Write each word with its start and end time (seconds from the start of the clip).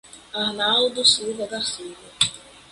Arnaldo 0.33 1.05
Silva 1.05 1.45
da 1.45 1.61
Silva 1.61 2.09